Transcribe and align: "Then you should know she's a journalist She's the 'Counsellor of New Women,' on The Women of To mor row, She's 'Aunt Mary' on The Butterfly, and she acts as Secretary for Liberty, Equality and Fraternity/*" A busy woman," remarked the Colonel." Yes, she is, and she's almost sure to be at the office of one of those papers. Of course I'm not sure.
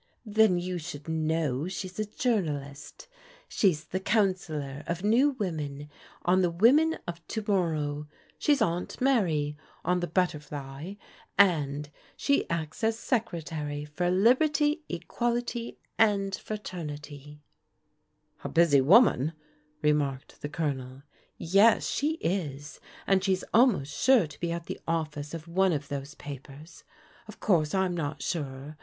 "Then 0.25 0.57
you 0.57 0.79
should 0.79 1.07
know 1.07 1.67
she's 1.67 1.99
a 1.99 2.05
journalist 2.05 3.07
She's 3.47 3.83
the 3.85 3.99
'Counsellor 3.99 4.83
of 4.87 5.03
New 5.03 5.29
Women,' 5.37 5.91
on 6.25 6.41
The 6.41 6.49
Women 6.49 6.97
of 7.07 7.23
To 7.27 7.43
mor 7.47 7.73
row, 7.73 8.07
She's 8.39 8.63
'Aunt 8.63 8.99
Mary' 8.99 9.55
on 9.91 9.99
The 9.99 10.07
Butterfly, 10.07 10.95
and 11.37 11.91
she 12.17 12.49
acts 12.49 12.83
as 12.83 12.97
Secretary 12.97 13.85
for 13.85 14.09
Liberty, 14.09 14.81
Equality 14.89 15.77
and 15.99 16.33
Fraternity/*" 16.33 17.43
A 18.43 18.49
busy 18.49 18.81
woman," 18.81 19.33
remarked 19.83 20.41
the 20.41 20.49
Colonel." 20.49 21.03
Yes, 21.37 21.85
she 21.87 22.13
is, 22.13 22.79
and 23.05 23.23
she's 23.23 23.43
almost 23.53 23.93
sure 23.95 24.25
to 24.25 24.39
be 24.39 24.51
at 24.51 24.65
the 24.65 24.79
office 24.87 25.35
of 25.35 25.47
one 25.47 25.71
of 25.71 25.89
those 25.89 26.15
papers. 26.15 26.83
Of 27.27 27.39
course 27.39 27.75
I'm 27.75 27.93
not 27.95 28.23
sure. 28.23 28.77